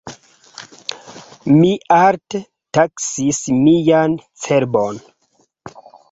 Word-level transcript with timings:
Mi 1.57 1.67
alte 1.97 2.41
taksis 2.77 3.41
mian 3.57 4.15
cerbon. 4.45 4.99